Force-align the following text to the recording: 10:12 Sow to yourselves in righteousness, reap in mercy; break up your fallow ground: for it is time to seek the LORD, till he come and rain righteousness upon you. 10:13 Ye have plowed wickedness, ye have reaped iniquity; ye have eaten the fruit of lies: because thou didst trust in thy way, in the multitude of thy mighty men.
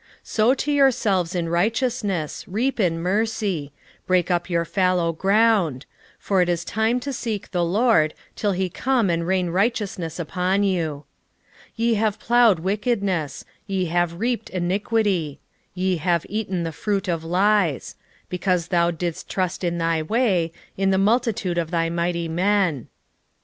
10:12 0.23 0.27
Sow 0.27 0.53
to 0.55 0.71
yourselves 0.71 1.35
in 1.35 1.47
righteousness, 1.47 2.47
reap 2.47 2.79
in 2.79 2.97
mercy; 2.97 3.71
break 4.07 4.31
up 4.31 4.49
your 4.49 4.65
fallow 4.65 5.13
ground: 5.13 5.85
for 6.17 6.41
it 6.41 6.49
is 6.49 6.65
time 6.65 6.99
to 6.99 7.13
seek 7.13 7.51
the 7.51 7.63
LORD, 7.63 8.15
till 8.35 8.53
he 8.53 8.67
come 8.67 9.11
and 9.11 9.27
rain 9.27 9.51
righteousness 9.51 10.17
upon 10.17 10.63
you. 10.63 11.05
10:13 11.67 11.71
Ye 11.75 11.93
have 11.93 12.17
plowed 12.19 12.57
wickedness, 12.61 13.45
ye 13.67 13.85
have 13.85 14.19
reaped 14.19 14.49
iniquity; 14.49 15.39
ye 15.75 15.97
have 15.97 16.25
eaten 16.27 16.63
the 16.63 16.71
fruit 16.71 17.07
of 17.07 17.23
lies: 17.23 17.95
because 18.27 18.69
thou 18.69 18.89
didst 18.89 19.29
trust 19.29 19.63
in 19.63 19.77
thy 19.77 20.01
way, 20.01 20.51
in 20.75 20.89
the 20.89 20.97
multitude 20.97 21.59
of 21.59 21.69
thy 21.69 21.91
mighty 21.91 22.27
men. 22.27 22.87